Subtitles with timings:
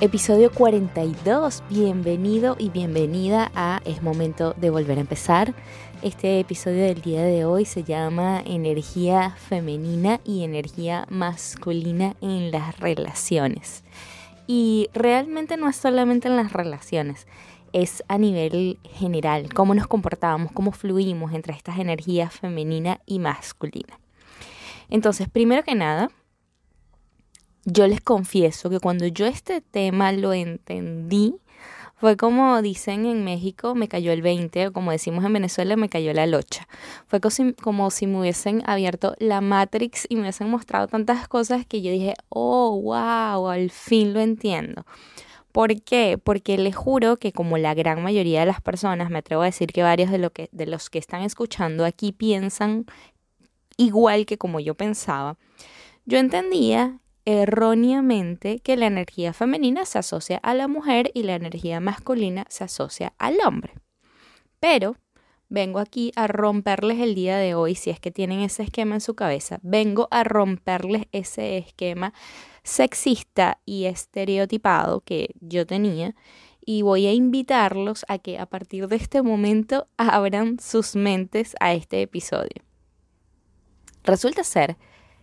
[0.00, 5.54] Episodio 42, bienvenido y bienvenida a Es momento de volver a empezar.
[6.02, 12.80] Este episodio del día de hoy se llama Energía femenina y energía masculina en las
[12.80, 13.84] relaciones.
[14.48, 17.28] Y realmente no es solamente en las relaciones,
[17.72, 24.00] es a nivel general, cómo nos comportamos, cómo fluimos entre estas energías femenina y masculina.
[24.90, 26.10] Entonces, primero que nada,
[27.64, 31.36] yo les confieso que cuando yo este tema lo entendí,
[31.96, 35.88] fue como dicen en México, me cayó el 20, o como decimos en Venezuela, me
[35.88, 36.68] cayó la locha.
[37.06, 37.20] Fue
[37.62, 41.90] como si me hubiesen abierto la Matrix y me hubiesen mostrado tantas cosas que yo
[41.90, 44.84] dije, oh, wow, al fin lo entiendo.
[45.52, 46.18] ¿Por qué?
[46.22, 49.72] Porque les juro que como la gran mayoría de las personas, me atrevo a decir
[49.72, 52.86] que varios de, lo que, de los que están escuchando aquí piensan
[53.76, 55.38] igual que como yo pensaba,
[56.06, 61.80] yo entendía erróneamente que la energía femenina se asocia a la mujer y la energía
[61.80, 63.74] masculina se asocia al hombre.
[64.60, 64.96] Pero
[65.48, 69.00] vengo aquí a romperles el día de hoy, si es que tienen ese esquema en
[69.00, 72.12] su cabeza, vengo a romperles ese esquema
[72.62, 76.14] sexista y estereotipado que yo tenía
[76.64, 81.74] y voy a invitarlos a que a partir de este momento abran sus mentes a
[81.74, 82.62] este episodio.
[84.02, 84.76] Resulta ser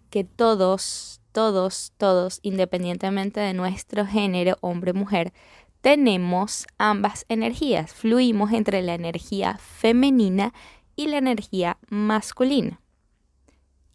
[0.10, 5.34] que todos todos, todos, independientemente de nuestro género, hombre o mujer,
[5.82, 10.54] tenemos ambas energías, fluimos entre la energía femenina
[10.96, 12.80] y la energía masculina.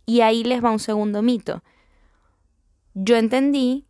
[0.05, 1.63] Y ahí les va un segundo mito.
[2.95, 3.87] Yo entendí,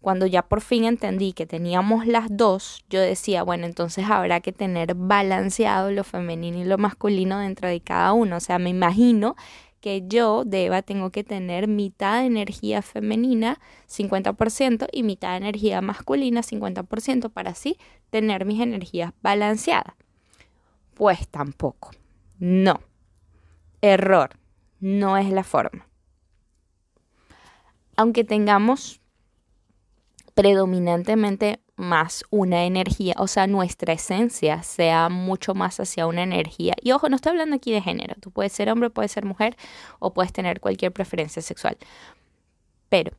[0.00, 4.52] cuando ya por fin entendí que teníamos las dos, yo decía, bueno, entonces habrá que
[4.52, 8.36] tener balanceado lo femenino y lo masculino dentro de cada uno.
[8.36, 9.36] O sea, me imagino
[9.84, 15.82] que yo, Deba, tengo que tener mitad de energía femenina, 50%, y mitad de energía
[15.82, 17.76] masculina, 50%, para así
[18.08, 19.94] tener mis energías balanceadas.
[20.94, 21.90] Pues tampoco.
[22.38, 22.80] No.
[23.82, 24.30] Error.
[24.80, 25.86] No es la forma.
[27.94, 29.02] Aunque tengamos
[30.32, 36.74] predominantemente más una energía, o sea, nuestra esencia sea mucho más hacia una energía.
[36.80, 39.56] Y ojo, no estoy hablando aquí de género, tú puedes ser hombre, puedes ser mujer
[39.98, 41.76] o puedes tener cualquier preferencia sexual.
[42.88, 43.12] Pero,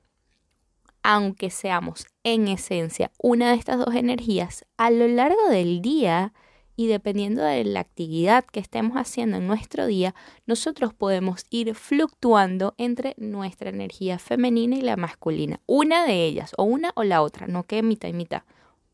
[1.03, 6.33] aunque seamos en esencia una de estas dos energías, a lo largo del día
[6.75, 10.13] y dependiendo de la actividad que estemos haciendo en nuestro día,
[10.45, 15.61] nosotros podemos ir fluctuando entre nuestra energía femenina y la masculina.
[15.65, 18.43] Una de ellas, o una o la otra, no que mitad y mitad.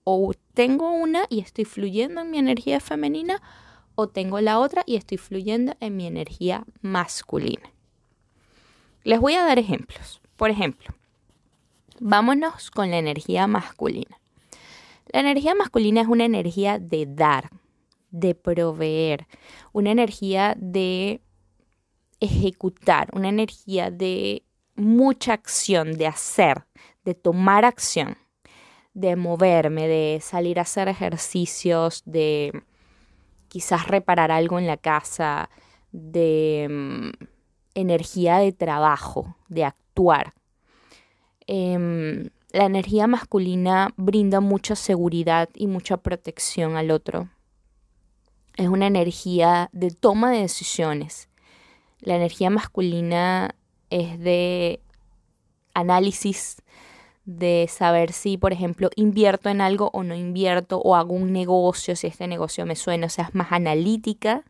[0.04, 3.42] O tengo una y estoy fluyendo en mi energía femenina,
[3.96, 7.72] o tengo la otra y estoy fluyendo en mi energía masculina.
[9.04, 10.22] Les voy a dar ejemplos.
[10.38, 10.94] Por ejemplo,
[12.00, 14.20] vámonos con la energía masculina.
[15.12, 17.50] La energía masculina es una energía de dar,
[18.12, 19.28] de proveer,
[19.72, 21.22] una energía de
[22.20, 24.44] ejecutar, una energía de
[24.76, 26.66] mucha acción, de hacer,
[27.04, 28.18] de tomar acción,
[28.94, 32.64] de moverme, de salir a hacer ejercicios, de
[33.48, 35.50] quizás reparar algo en la casa,
[35.92, 37.26] de mm,
[37.74, 40.34] energía de trabajo, de actuar.
[41.48, 47.30] Em, la energía masculina brinda mucha seguridad y mucha protección al otro
[48.58, 51.30] es una energía de toma de decisiones.
[52.00, 53.56] La energía masculina
[53.90, 54.82] es de
[55.74, 56.62] análisis,
[57.26, 61.96] de saber si, por ejemplo, invierto en algo o no invierto, o hago un negocio,
[61.96, 64.44] si este negocio me suena, o sea, es más analítica.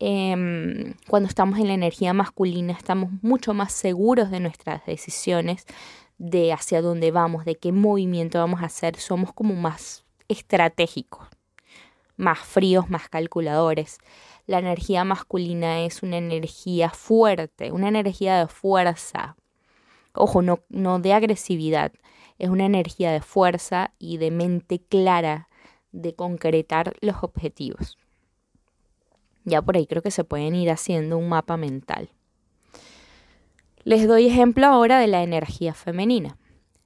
[0.00, 5.66] Em, cuando estamos en la energía masculina estamos mucho más seguros de nuestras decisiones,
[6.18, 11.28] de hacia dónde vamos, de qué movimiento vamos a hacer, somos como más estratégicos
[12.18, 13.98] más fríos, más calculadores.
[14.46, 19.36] La energía masculina es una energía fuerte, una energía de fuerza.
[20.12, 21.92] Ojo, no, no de agresividad,
[22.38, 25.48] es una energía de fuerza y de mente clara
[25.92, 27.96] de concretar los objetivos.
[29.44, 32.10] Ya por ahí creo que se pueden ir haciendo un mapa mental.
[33.84, 36.36] Les doy ejemplo ahora de la energía femenina.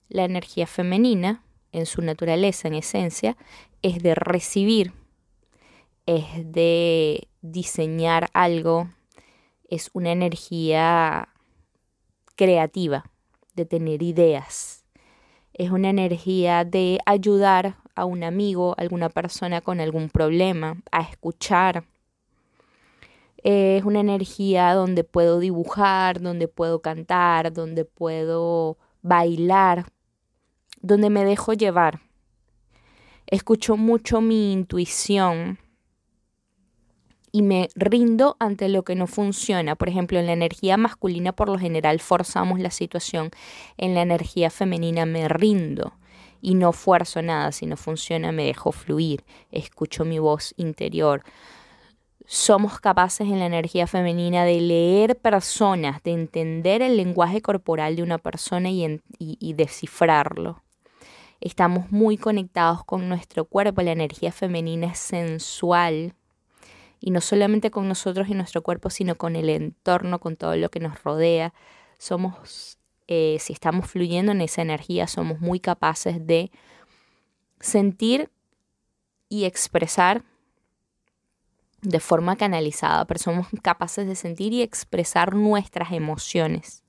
[0.08, 1.42] La energía femenina,
[1.72, 3.36] en su naturaleza, en esencia,
[3.80, 4.92] es de recibir,
[6.06, 8.90] es de diseñar algo,
[9.68, 11.28] es una energía
[12.36, 13.04] creativa,
[13.54, 14.84] de tener ideas.
[15.54, 21.02] Es una energía de ayudar a un amigo, a alguna persona con algún problema, a
[21.02, 21.84] escuchar.
[23.44, 29.86] Es una energía donde puedo dibujar, donde puedo cantar, donde puedo bailar,
[30.80, 32.00] donde me dejo llevar.
[33.26, 35.58] Escucho mucho mi intuición
[37.32, 39.74] y me rindo ante lo que no funciona.
[39.74, 43.30] Por ejemplo, en la energía masculina por lo general forzamos la situación.
[43.78, 45.94] En la energía femenina me rindo
[46.42, 47.50] y no fuerzo nada.
[47.50, 49.24] Si no funciona, me dejo fluir.
[49.50, 51.24] Escucho mi voz interior.
[52.26, 58.02] Somos capaces en la energía femenina de leer personas, de entender el lenguaje corporal de
[58.02, 60.62] una persona y, y descifrarlo.
[61.40, 63.82] Estamos muy conectados con nuestro cuerpo.
[63.82, 66.14] La energía femenina es sensual
[67.02, 70.70] y no solamente con nosotros y nuestro cuerpo, sino con el entorno, con todo lo
[70.70, 71.52] que nos rodea.
[71.98, 72.78] Somos,
[73.08, 76.52] eh, si estamos fluyendo en esa energía, somos muy capaces de
[77.58, 78.30] sentir
[79.28, 80.22] y expresar
[81.80, 86.84] de forma canalizada, pero somos capaces de sentir y expresar nuestras emociones.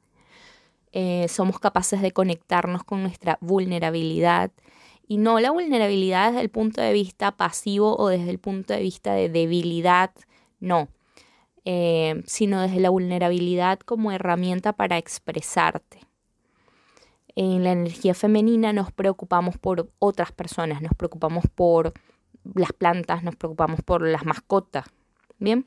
[0.91, 4.51] Eh, somos capaces de conectarnos con nuestra vulnerabilidad
[5.07, 8.81] y no la vulnerabilidad desde el punto de vista pasivo o desde el punto de
[8.81, 10.11] vista de debilidad,
[10.59, 10.87] no,
[11.65, 15.99] eh, sino desde la vulnerabilidad como herramienta para expresarte.
[17.35, 21.93] En la energía femenina nos preocupamos por otras personas, nos preocupamos por
[22.53, 24.85] las plantas, nos preocupamos por las mascotas.
[25.39, 25.65] Bien,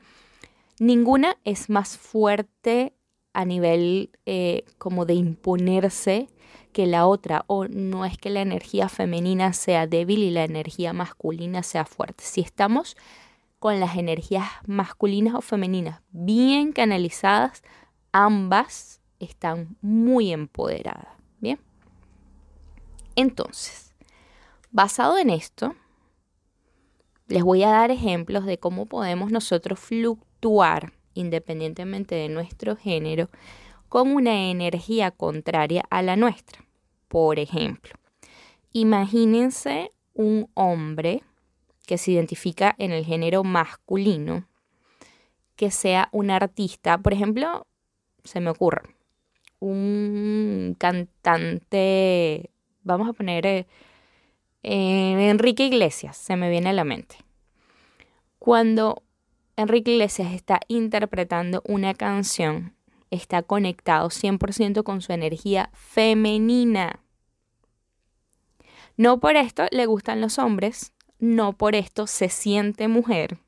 [0.79, 2.96] ninguna es más fuerte
[3.37, 6.31] a nivel eh, como de imponerse
[6.73, 10.95] que la otra, o no es que la energía femenina sea débil y la energía
[10.95, 12.25] masculina sea fuerte.
[12.25, 12.97] Si estamos
[13.59, 17.63] con las energías masculinas o femeninas bien canalizadas,
[18.11, 21.09] ambas están muy empoderadas.
[21.39, 21.61] Bien.
[23.17, 23.95] Entonces,
[24.71, 25.75] basado en esto,
[27.29, 33.29] les voy a dar ejemplos de cómo podemos nosotros fluctuar independientemente de nuestro género
[33.89, 36.65] con una energía contraria a la nuestra.
[37.09, 37.95] Por ejemplo,
[38.73, 41.23] imagínense un hombre
[41.87, 44.47] que se identifica en el género masculino,
[45.55, 47.67] que sea un artista, por ejemplo,
[48.25, 48.83] se me ocurre,
[49.61, 52.51] un cantante,
[52.83, 53.67] vamos a poner eh,
[54.63, 57.17] Enrique Iglesias, se me viene a la mente.
[58.39, 59.03] Cuando
[59.59, 62.75] Enrique Iglesias está interpretando una canción,
[63.11, 67.01] está conectado 100% con su energía femenina.
[68.99, 73.39] No por esto le gustan los hombres, no por esto se siente mujer.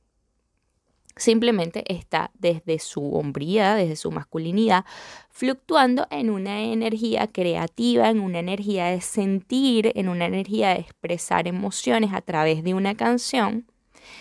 [1.15, 4.87] Simplemente está desde su hombría, desde su masculinidad,
[5.29, 11.49] fluctuando en una energía creativa, en una energía de sentir, en una energía de expresar
[11.49, 13.67] emociones a través de una canción.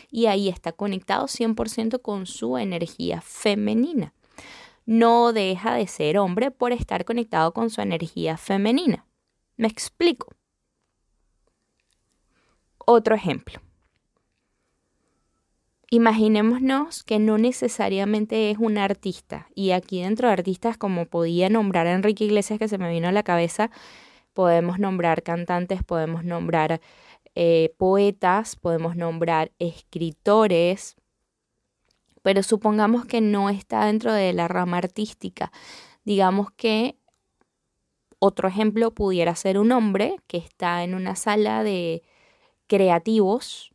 [0.09, 4.13] Y ahí está conectado 100% con su energía femenina
[4.87, 9.05] no deja de ser hombre por estar conectado con su energía femenina.
[9.57, 10.33] Me explico.
[12.77, 13.59] Otro ejemplo.
[15.89, 21.87] Imaginémonos que no necesariamente es un artista, y aquí dentro de artistas, como podía nombrar
[21.87, 23.71] a Enrique Iglesias, que se me vino a la cabeza,
[24.33, 26.79] podemos nombrar cantantes, podemos nombrar
[27.39, 30.95] eh, poetas, podemos nombrar escritores,
[32.23, 35.51] pero supongamos que no está dentro de la rama artística.
[36.03, 36.97] Digamos que
[38.17, 42.01] otro ejemplo pudiera ser un hombre que está en una sala de
[42.65, 43.71] creativos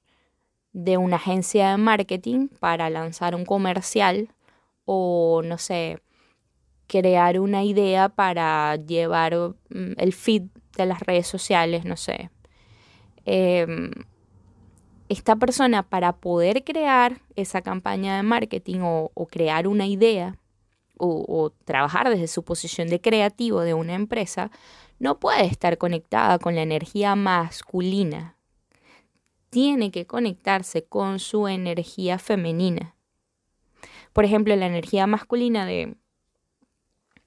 [0.72, 4.34] de una agencia de marketing para lanzar un comercial
[4.86, 6.00] o no sé,
[6.88, 9.36] crear una idea para llevar
[9.68, 12.28] mm, el feed de las redes sociales, no sé.
[13.24, 13.90] Em,
[15.08, 20.38] esta persona para poder crear esa campaña de marketing o, crear una idea
[20.96, 24.50] o, o, trabajar desde su posición de creativo de una empresa,
[24.98, 28.36] no puede estar conectada con la energía masculina.
[29.50, 32.96] Tiene que conectarse con su energía femenina.
[34.12, 35.96] Por ejemplo, la energía masculina de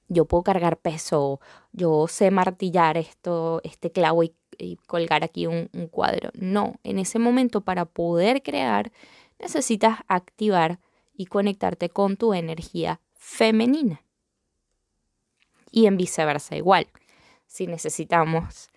[0.08, 1.40] yo puedo cargar peso,
[1.72, 6.30] yo sé martillar esto, este clavo y y colgar aquí un, cuadro.
[6.34, 8.92] No, en ese momento para poder crear
[9.38, 10.78] necesitas activar
[11.14, 14.02] y conectarte con tu energía femenina.
[15.70, 16.86] Y en viceversa igual.
[17.46, 18.70] Si necesitamos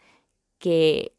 [0.58, 1.14] que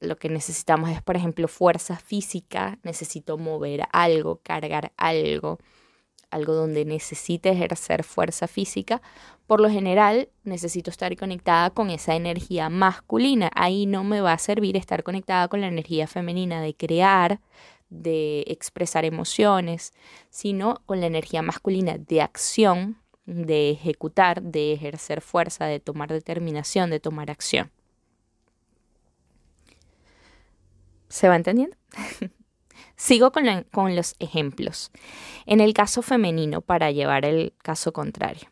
[0.00, 5.58] lo que necesitamos es, por ejemplo, fuerza física, necesito mover algo, cargar algo,
[6.34, 9.00] algo donde necesite ejercer fuerza física,
[9.46, 13.50] por lo general necesito estar conectada con esa energía masculina.
[13.54, 17.40] Ahí no me va a servir estar conectada con la energía femenina de crear,
[17.88, 19.92] de expresar emociones,
[20.30, 26.90] sino con la energía masculina de acción, de ejecutar, de ejercer fuerza, de tomar determinación,
[26.90, 27.70] de tomar acción.
[31.08, 31.76] ¿Se va entendiendo?
[32.96, 34.90] Sigo con, con, los ejemplos.
[35.46, 38.48] En el caso femenino, para llevar el caso contrario.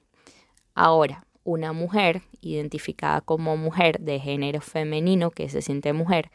[0.75, 6.31] Ahora, una mujer identificada como mujer de género femenino que se siente mujer,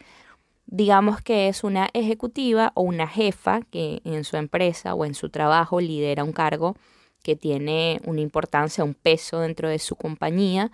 [0.67, 5.29] digamos que es una ejecutiva o una jefa que en su empresa o en su
[5.29, 6.75] trabajo lidera un cargo
[7.23, 10.71] que tiene una importancia, un peso dentro de su compañía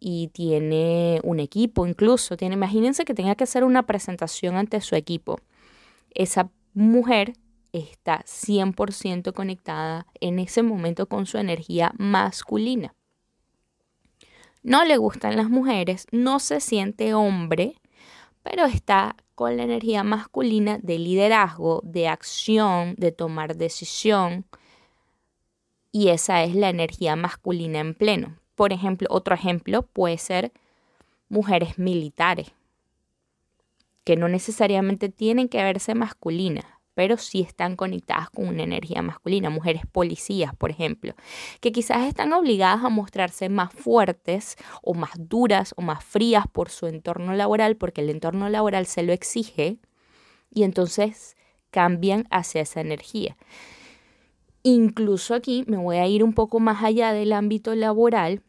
[0.00, 2.36] y tiene un equipo incluso.
[2.36, 5.38] Tiene, imagínense que tenga que hacer una presentación ante su equipo.
[6.10, 7.34] Esa mujer
[7.72, 12.94] está 100% conectada en ese momento con su energía masculina.
[14.62, 17.74] No le gustan las mujeres, no se siente hombre,
[18.42, 24.46] pero está con la energía masculina de liderazgo, de acción, de tomar decisión.
[25.92, 28.38] Y esa es la energía masculina en pleno.
[28.54, 30.52] Por ejemplo, otro ejemplo puede ser
[31.28, 32.52] mujeres militares,
[34.04, 39.50] que no necesariamente tienen que verse masculinas, pero sí están conectadas con una energía masculina.
[39.50, 41.14] Mujeres policías, por ejemplo,
[41.60, 46.70] que quizás están obligadas a mostrarse más fuertes o más duras o más frías por
[46.70, 49.78] su entorno laboral, porque el entorno laboral se lo exige,
[50.52, 51.36] y entonces
[51.70, 53.36] cambian hacia esa energía.
[54.62, 58.42] Incluso aquí me voy a ir un poco más allá del ámbito laboral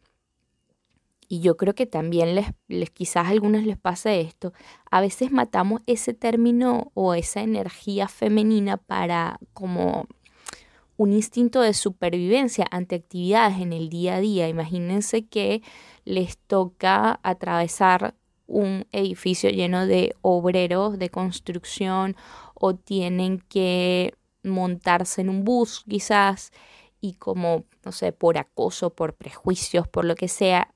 [1.28, 4.52] y yo creo que también les, les, quizás a algunos les pase esto,
[4.90, 10.06] a veces matamos ese término o esa energía femenina para como
[10.96, 14.48] un instinto de supervivencia ante actividades en el día a día.
[14.48, 15.62] Imagínense que
[16.04, 18.14] les toca atravesar
[18.46, 22.16] un edificio lleno de obreros de construcción
[22.54, 26.52] o tienen que montarse en un bus quizás
[27.00, 30.72] y como, no sé, por acoso, por prejuicios, por lo que sea,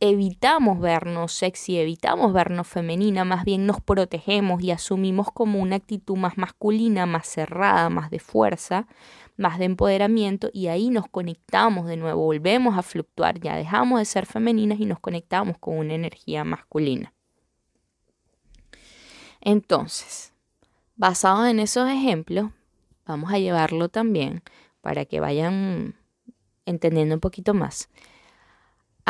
[0.00, 6.16] evitamos vernos sexy, evitamos vernos femenina, más bien nos protegemos y asumimos como una actitud
[6.16, 8.86] más masculina, más cerrada, más de fuerza,
[9.36, 14.06] más de empoderamiento y ahí nos conectamos de nuevo, volvemos a fluctuar, ya dejamos de
[14.06, 17.12] ser femeninas y nos conectamos con una energía masculina.
[19.42, 20.32] Entonces,
[20.96, 22.50] basado en esos ejemplos,
[23.06, 24.42] vamos a llevarlo también
[24.80, 25.94] para que vayan
[26.64, 27.90] entendiendo un poquito más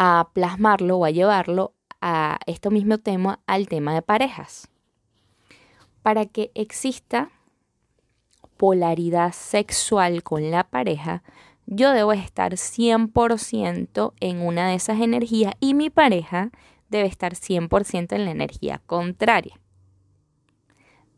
[0.03, 4.71] a plasmarlo o a llevarlo a este mismo tema al tema de parejas.
[6.01, 7.31] Para que exista
[8.57, 11.23] polaridad sexual con la pareja,
[11.67, 16.51] yo debo estar 100% en una de esas energías y mi pareja
[16.89, 19.61] debe estar 100% en la energía contraria.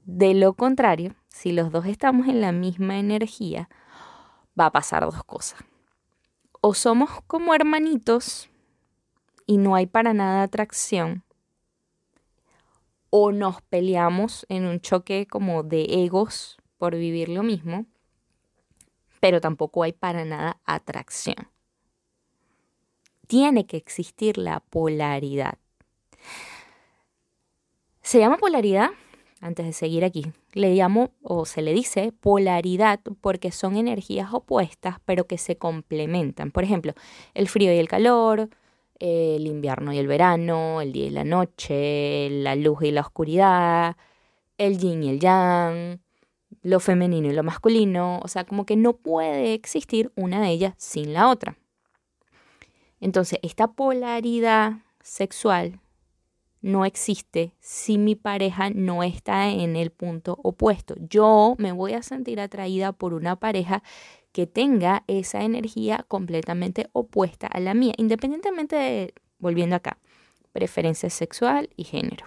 [0.06, 3.68] De lo contrario, si los dos estamos en la misma energía,
[4.58, 5.60] va a pasar dos cosas.
[6.60, 8.48] O somos como hermanitos
[9.52, 11.25] y no hay para nada atracción,
[13.11, 17.85] o nos peleamos en un choque como de egos por vivir lo mismo,
[19.21, 21.50] pero tampoco hay para nada atracción.
[23.26, 25.59] Tiene que existir la polaridad.
[28.00, 28.88] Se llama polaridad,
[29.42, 34.97] antes de seguir aquí, le llamo o se le dice polaridad porque son energías opuestas
[35.04, 36.52] pero que se complementan.
[36.52, 36.94] Por ejemplo,
[37.35, 38.49] el frío y el calor,
[39.02, 43.97] el invierno y el verano, el día y la noche, la luz y la oscuridad,
[44.59, 46.00] el yin y el yang,
[46.62, 50.75] lo femenino y lo masculino, o sea, como que no puede existir una de ellas
[50.78, 51.59] sin la otra.
[53.00, 55.80] Entonces, esta polaridad sexual
[56.61, 60.94] no existe si mi pareja no está en el punto opuesto.
[61.00, 63.82] Yo me voy a sentir atraída por una pareja
[64.32, 69.98] que tenga esa energía completamente opuesta a la mía, independientemente de, volviendo acá,
[70.52, 72.26] preferencia sexual y género.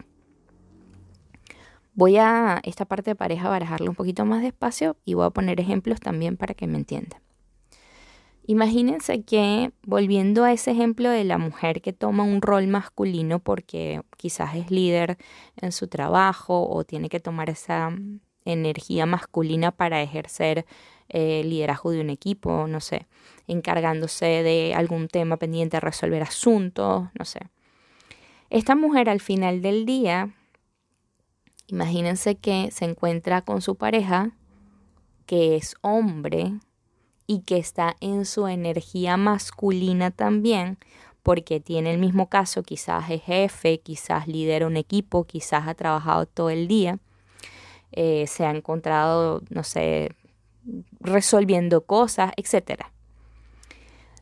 [1.93, 5.59] Voy a esta parte de pareja barajarla un poquito más despacio y voy a poner
[5.59, 7.21] ejemplos también para que me entiendan.
[8.47, 14.01] Imagínense que, volviendo a ese ejemplo de la mujer que toma un rol masculino porque
[14.17, 15.17] quizás es líder
[15.55, 17.91] en su trabajo o tiene que tomar esa
[18.43, 20.65] energía masculina para ejercer
[21.09, 23.07] eh, liderazgo de un equipo, no sé,
[23.47, 27.39] encargándose de algún tema pendiente resolver asuntos, no sé.
[28.50, 30.33] Esta mujer al final del día
[31.67, 34.31] Imagínense que se encuentra con su pareja,
[35.25, 36.53] que es hombre
[37.25, 40.77] y que está en su energía masculina también,
[41.24, 46.27] porque tiene el mismo caso, quizás es jefe, quizás lidera un equipo, quizás ha trabajado
[46.27, 47.00] todo el día,
[47.91, 50.12] eh, se ha encontrado, no sé,
[51.00, 52.81] resolviendo cosas, etc.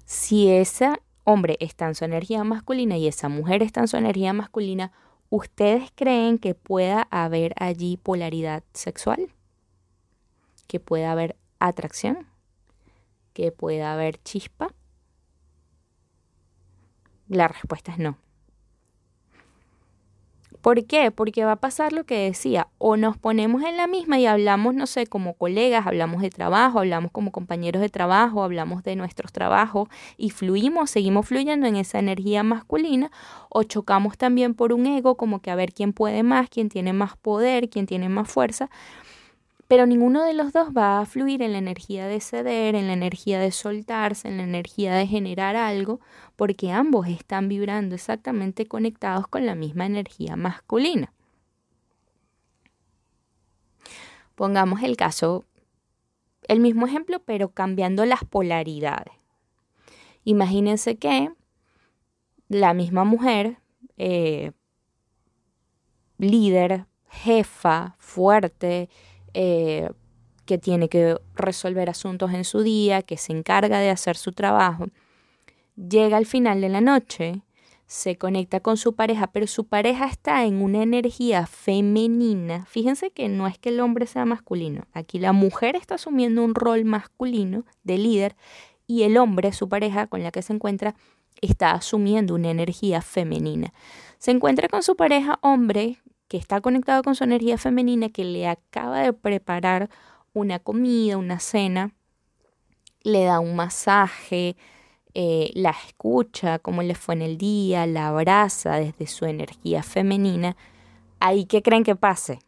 [0.05, 0.89] Si ese
[1.23, 4.91] hombre está en su energía masculina y esa mujer está en su energía masculina,
[5.29, 9.29] ¿ustedes creen que pueda haber allí polaridad sexual?
[10.67, 12.27] ¿Que pueda haber atracción?
[13.33, 14.73] ¿Que pueda haber chispa?
[17.27, 18.22] La respuesta es no.
[20.63, 21.11] ¿Por qué?
[21.11, 24.73] Porque va a pasar lo que decía, o nos ponemos en la misma y hablamos,
[24.73, 29.33] no sé, como colegas, hablamos de trabajo, hablamos como compañeros de trabajo, hablamos de nuestros
[29.33, 33.11] trabajos y fluimos, seguimos fluyendo en esa energía masculina,
[33.49, 36.93] o chocamos también por un ego, como que a ver quién puede más, quién tiene
[36.93, 38.69] más poder, quién tiene más fuerza,
[39.73, 42.93] pero ninguno de los dos va a fluir en la energía de ceder, en la
[42.93, 45.99] energía de soltarse, en la energía de generar algo,
[46.35, 51.11] porque ambos están vibrando exactamente conectados con la misma energía masculina.
[54.35, 55.43] Pongamos el caso,
[56.47, 59.15] el mismo ejemplo, pero cambiando las polaridades.
[60.23, 61.31] Imagínense que
[62.47, 63.57] la misma mujer,
[63.97, 64.51] eh,
[66.19, 68.87] líder, jefa, fuerte,
[69.33, 69.89] eh,
[70.45, 74.87] que tiene que resolver asuntos en su día, que se encarga de hacer su trabajo,
[75.75, 77.41] llega al final de la noche,
[77.85, 82.65] se conecta con su pareja, pero su pareja está en una energía femenina.
[82.65, 86.55] Fíjense que no es que el hombre sea masculino, aquí la mujer está asumiendo un
[86.55, 88.35] rol masculino de líder
[88.87, 90.95] y el hombre, su pareja con la que se encuentra,
[91.41, 93.73] está asumiendo una energía femenina.
[94.17, 95.97] Se encuentra con su pareja hombre
[96.33, 99.91] que está conectado con su energía femenina, que le acaba de preparar
[100.33, 101.91] una comida, una cena,
[103.03, 104.57] le da un masaje,
[105.13, 110.57] eh, la escucha, cómo le fue en el día, la abraza desde su energía femenina,
[111.19, 112.39] ahí qué creen que pase?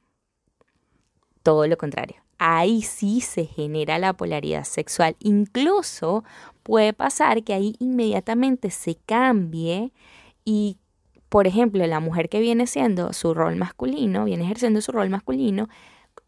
[1.44, 2.16] Todo lo contrario.
[2.40, 5.16] Ahí sí se genera la polaridad sexual.
[5.20, 6.24] Incluso
[6.64, 9.92] puede pasar que ahí inmediatamente se cambie
[10.44, 10.80] y
[11.30, 15.68] por ejemplo, la mujer que viene siendo su rol masculino, viene ejerciendo su rol masculino,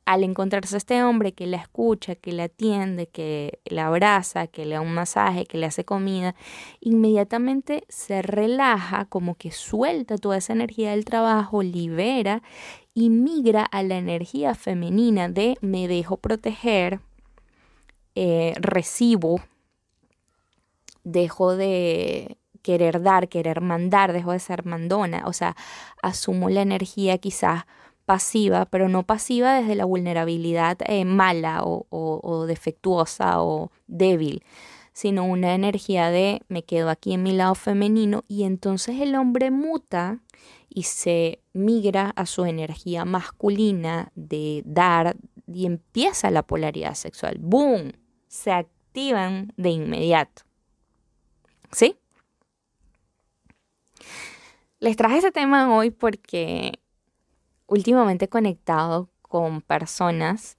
[0.06, 4.76] al encontrarse este hombre que la escucha, que la atiende, que la abraza, que le
[4.76, 6.34] da un masaje, que le hace comida,
[6.80, 12.42] inmediatamente se relaja, como que suelta toda esa energía del trabajo, libera
[12.94, 17.02] y migra a la energía femenina de me dejo proteger,
[18.16, 19.42] eh, recibo,
[21.04, 25.56] dejo de querer dar, querer mandar, dejo de ser mandona, o sea,
[26.04, 27.64] asumo la energía quizás
[28.04, 34.44] pasiva, pero no pasiva desde la vulnerabilidad eh, mala o, defectuosa o débil,
[34.92, 39.50] sino una energía de me quedo aquí en mi lado femenino y entonces el hombre
[39.50, 40.20] muta
[40.68, 45.16] y se migra a su energía masculina de dar
[45.48, 47.38] y empieza la polaridad sexual.
[47.40, 47.94] ¡Boom!
[48.28, 50.42] Se activan de inmediato.
[51.72, 51.96] ¿Sí?
[54.80, 56.80] Les traje ese tema hoy porque
[57.66, 60.58] últimamente he conectado con personas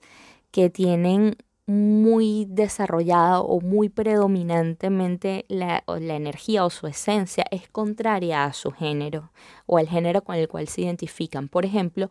[0.51, 8.45] que tienen muy desarrollada o muy predominantemente la, la, energía o su esencia es contraria
[8.45, 9.31] a su género
[9.67, 11.49] o al género con el cual se identifican.
[11.49, 12.11] Por ejemplo,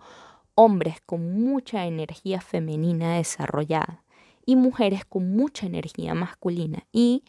[0.56, 4.06] hombres con mucha energía femenina desarrollada
[4.46, 6.86] y mujeres con mucha energía masculina.
[6.93, 7.26] Y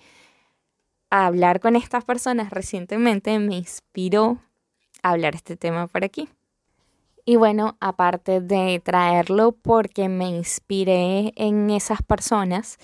[1.11, 4.39] hablar con estas personas recientemente me inspiró
[5.03, 6.29] hablar este tema por aquí.
[7.25, 12.79] Y bueno, aparte de traerlo porque me inspiré en esas personas,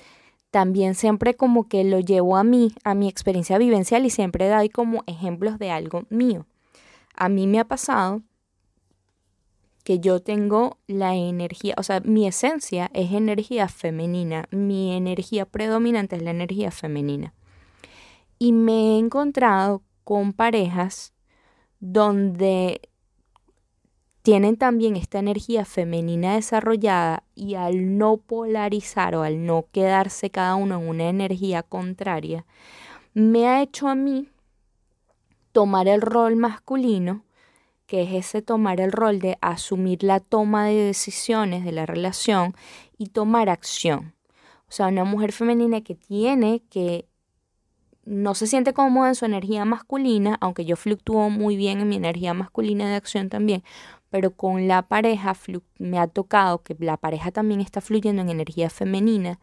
[0.50, 4.68] también siempre como que lo llevo a mí, a mi experiencia vivencial y siempre doy
[4.68, 6.46] como ejemplos de algo mío.
[7.16, 8.22] A mí me ha pasado
[9.82, 16.16] que yo tengo la energía, o sea, mi esencia es energía femenina, mi energía predominante
[16.16, 17.34] es la energía femenina.
[18.38, 21.14] Y me he encontrado con parejas
[21.84, 22.80] donde
[24.22, 30.54] tienen también esta energía femenina desarrollada y al no polarizar o al no quedarse cada
[30.54, 32.46] uno en una energía contraria,
[33.12, 34.30] me ha hecho a mí
[35.52, 37.26] tomar el rol masculino,
[37.84, 42.54] que es ese tomar el rol de asumir la toma de decisiones de la relación
[42.96, 44.14] y tomar acción.
[44.68, 47.06] O sea, una mujer femenina que tiene que
[48.06, 51.96] no se siente cómoda en su energía masculina, aunque yo fluctúo muy bien en mi
[51.96, 53.62] energía masculina de acción también,
[54.10, 55.34] pero con la pareja
[55.78, 59.40] me ha tocado que la pareja también está fluyendo en energía femenina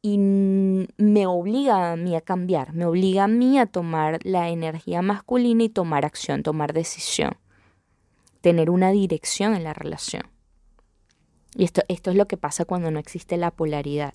[0.00, 5.02] y me obliga a mí a cambiar, me obliga a mí a tomar la energía
[5.02, 7.36] masculina y tomar acción, tomar decisión,
[8.40, 10.24] tener una dirección en la relación.
[11.54, 14.14] Y esto, esto es lo que pasa cuando no existe la polaridad.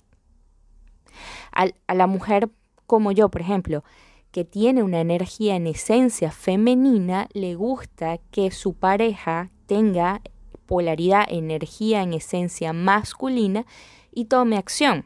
[1.52, 2.50] a la mujer
[2.88, 3.84] como yo, por ejemplo,
[4.32, 10.22] que tiene una energía en esencia femenina, le gusta que su pareja tenga
[10.66, 13.66] polaridad, energía en esencia masculina
[14.10, 15.04] y tome acción.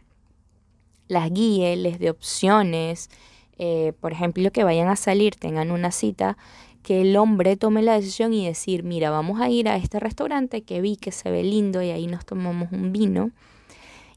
[1.08, 3.10] Las guíe, les dé opciones,
[3.58, 6.38] eh, por ejemplo, que vayan a salir, tengan una cita,
[6.84, 10.62] que el hombre tome la decisión y decir, mira, vamos a ir a este restaurante
[10.62, 13.32] que vi que se ve lindo y ahí nos tomamos un vino.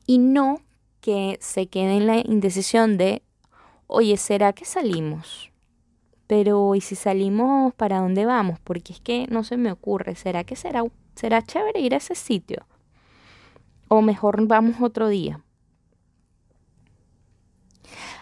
[0.06, 0.62] Y no
[1.02, 3.22] que se quede en la indecisión de,
[3.88, 5.52] oye, ¿será que salimos?
[6.28, 8.60] Pero, ¿y si salimos, para dónde vamos?
[8.60, 10.84] Porque es que no se me ocurre, ¿será que será,
[11.16, 12.66] será chévere ir a ese sitio?
[13.88, 15.42] O mejor vamos otro día.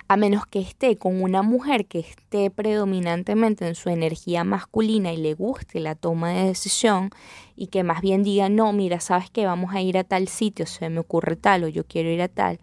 [0.10, 5.18] A menos que esté con una mujer que esté predominantemente en su energía masculina y
[5.18, 7.10] le guste la toma de decisión
[7.56, 10.66] y que más bien diga, no, mira, sabes que vamos a ir a tal sitio,
[10.66, 12.60] se me ocurre tal o yo quiero ir a tal,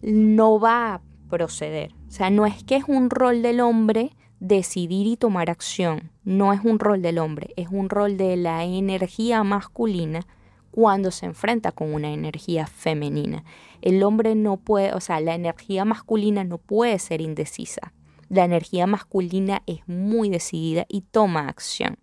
[0.00, 1.92] no va a proceder.
[2.14, 6.12] O sea, no es que es un rol del hombre decidir y tomar acción.
[6.22, 10.24] No es un rol del hombre, es un rol de la energía masculina
[10.70, 13.42] cuando se enfrenta con una energía femenina.
[13.82, 17.92] El hombre no puede, o sea, la energía masculina no puede ser indecisa.
[18.28, 21.98] La energía masculina es muy decidida y toma acción.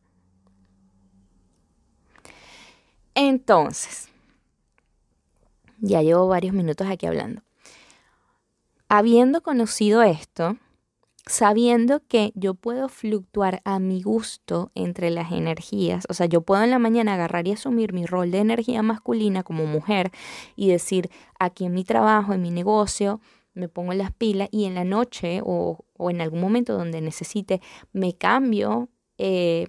[3.16, 4.10] Entonces,
[5.80, 7.44] ya llevo varios minutos aquí hablando.
[8.94, 10.58] Habiendo conocido esto,
[11.26, 16.62] sabiendo que yo puedo fluctuar a mi gusto entre las energías, o sea, yo puedo
[16.62, 20.12] en la mañana agarrar y asumir mi rol de energía masculina como mujer
[20.58, 23.22] y decir, aquí en mi trabajo, en mi negocio,
[23.54, 27.62] me pongo las pilas y en la noche o, en algún momento donde necesite,
[27.94, 29.68] me cambio eh,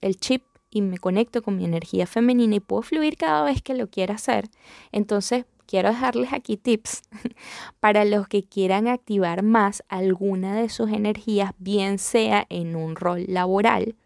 [0.00, 3.74] el chip y me conecto con mi energía femenina y puedo fluir cada vez que
[3.74, 4.48] lo quiera hacer.
[4.92, 7.02] Entonces quiero dejarles aquí tips
[7.80, 13.24] para los que quieran activar más alguna de sus energías, bien sea en un rol
[13.28, 13.96] laboral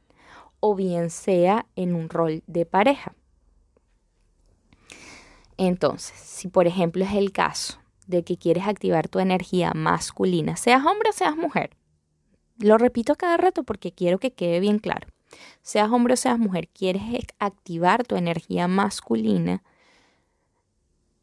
[0.61, 3.15] o bien sea en un rol de pareja.
[5.57, 10.85] Entonces, si por ejemplo es el caso de que quieres activar tu energía masculina, seas
[10.85, 11.77] hombre o seas mujer,
[12.59, 15.09] lo repito cada rato porque quiero que quede bien claro.
[15.63, 17.03] Seas hombre o seas mujer, quieres
[17.39, 19.63] activar tu energía masculina,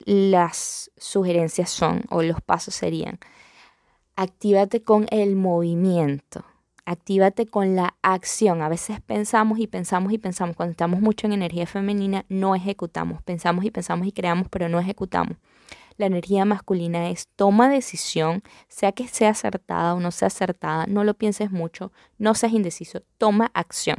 [0.08, 3.20] las sugerencias son o los pasos serían,
[4.16, 6.46] actívate con el movimiento,
[6.86, 8.62] actívate con la acción.
[8.62, 13.22] A veces pensamos y pensamos y pensamos, cuando estamos mucho en energía femenina no ejecutamos,
[13.22, 15.36] pensamos y pensamos y creamos, pero no ejecutamos.
[15.98, 21.04] La energía masculina es toma decisión, sea que sea acertada o no sea acertada, no
[21.04, 23.98] lo pienses mucho, no seas indeciso, toma acción.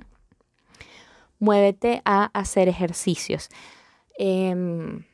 [1.38, 3.50] Muévete a hacer ejercicios.
[4.16, 5.04] Em,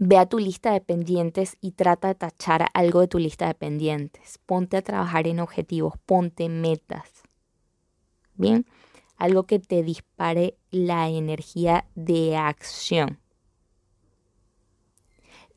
[0.00, 3.54] Ve a tu lista de pendientes y trata de tachar algo de tu lista de
[3.54, 4.38] pendientes.
[4.46, 7.24] Ponte a trabajar en objetivos, ponte metas.
[8.34, 8.64] Bien,
[9.16, 13.18] algo que te dispare la energía de acción.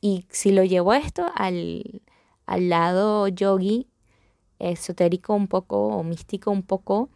[0.02, 2.02] Y si lo llevo esto al,
[2.48, 3.86] al lado yogi,
[4.58, 7.12] esotérico un poco o místico un poco,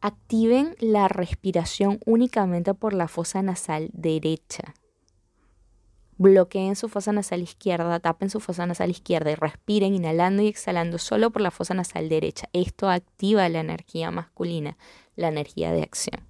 [0.00, 4.74] activen la respiración únicamente por la fosa nasal derecha
[6.18, 10.98] bloqueen su fosa nasal izquierda, tapen su fosa nasal izquierda y respiren inhalando y exhalando
[10.98, 12.48] solo por la fosa nasal derecha.
[12.52, 14.76] Esto activa la energía masculina,
[15.16, 16.27] la energía de acción.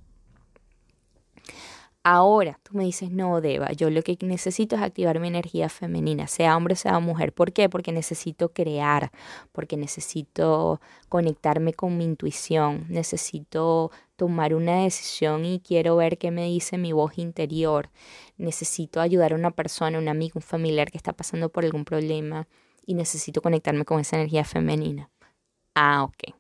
[2.10, 6.26] Ahora, tú me dices, no, Deba, yo lo que necesito es activar mi energía femenina,
[6.26, 7.34] sea hombre, sea mujer.
[7.34, 7.68] ¿Por qué?
[7.68, 9.12] Porque necesito crear,
[9.52, 16.46] porque necesito conectarme con mi intuición, necesito tomar una decisión y quiero ver qué me
[16.46, 17.90] dice mi voz interior.
[18.38, 22.48] Necesito ayudar a una persona, un amigo, un familiar que está pasando por algún problema
[22.86, 25.10] y necesito conectarme con esa energía femenina.
[25.74, 26.34] Ah, ok.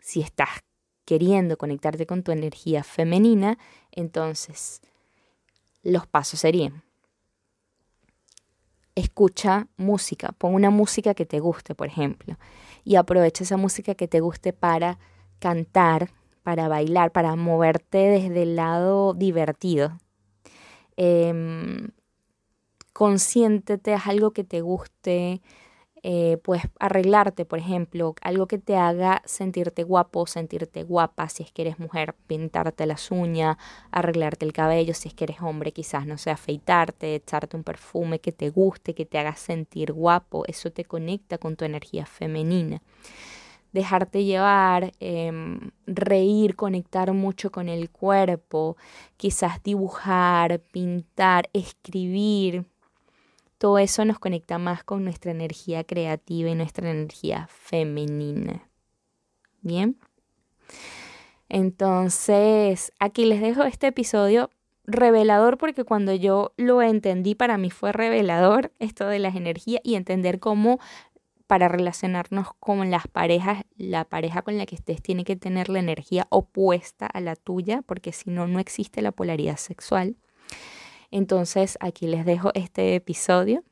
[0.00, 0.60] Si estás
[1.04, 3.58] queriendo conectarte con tu energía femenina,
[3.92, 4.80] entonces
[5.84, 6.82] los pasos serían,
[8.94, 12.36] escucha música, pon una música que te guste, por ejemplo,
[12.84, 14.98] y aprovecha esa música que te guste para
[15.38, 16.10] cantar,
[16.42, 19.98] para bailar, para moverte desde el lado divertido.
[20.96, 21.88] Eh,
[22.92, 25.42] consiéntete, haz algo que te guste,
[26.06, 31.50] Eh, puedes arreglarte, por ejemplo, algo que te haga sentirte guapo, sentirte guapa, si es
[31.50, 33.56] que eres mujer, pintarte las uñas,
[33.90, 38.18] arreglarte el cabello, si es que eres hombre, quizás, no sé, afeitarte, echarte un perfume
[38.18, 42.82] que te guste, que te haga sentir guapo, eso te conecta con tu energía femenina
[43.72, 48.76] dejarte llevar, em, reír, conectar mucho con el cuerpo,
[49.16, 52.66] quizás dibujar, pintar, escribir.
[53.58, 58.68] Todo eso nos conecta más con nuestra energía creativa y nuestra energía femenina.
[59.62, 59.96] Bien.
[61.48, 64.50] Entonces, aquí les dejo este episodio
[64.86, 69.94] revelador porque cuando yo lo entendí para mí fue revelador esto de las energías y
[69.94, 70.78] entender cómo
[71.46, 75.78] para relacionarnos con las parejas, la pareja con la que estés tiene que tener la
[75.78, 80.16] energía opuesta a la tuya, porque si no, no existe la polaridad sexual.
[81.14, 83.62] Entonces, aquí les dejo este episodio.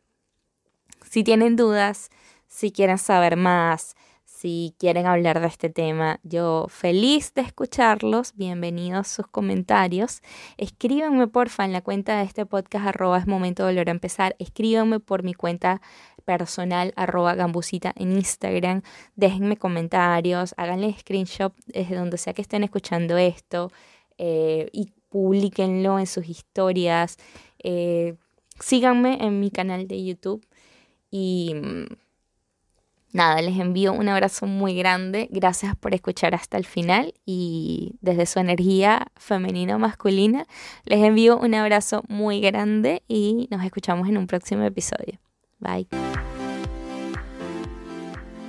[1.11, 2.09] Si tienen dudas,
[2.47, 8.37] si quieren saber más, si quieren hablar de este tema, yo feliz de escucharlos.
[8.37, 10.23] Bienvenidos sus comentarios.
[10.57, 14.37] Escríbanme porfa en la cuenta de este podcast arroba es momento de volver a empezar.
[14.39, 15.83] Escríbanme por mi cuenta
[16.25, 18.83] personal arroba gambusita en Instagram.
[19.17, 23.73] Déjenme comentarios, háganle screenshot desde donde sea que estén escuchando esto
[24.17, 27.19] eh, y publiquenlo en sus historias.
[27.63, 28.17] Eh,
[28.59, 30.45] síganme en mi canal de YouTube
[31.11, 31.85] y mm,
[33.13, 35.29] nada, les envío un abrazo muy grande.
[35.31, 40.47] Gracias por escuchar hasta el final y desde su energía femenina o masculina,
[40.85, 45.19] les envío un abrazo muy grande y nos escuchamos en un próximo episodio.
[45.61, 45.87] Bye.